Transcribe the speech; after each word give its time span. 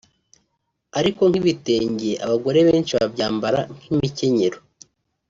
Ariko 0.99 1.21
nk'ibitenge 1.29 2.11
abagore 2.25 2.59
benshi 2.67 2.91
babyambara 2.99 3.59
nk'imikenyero 3.77 4.57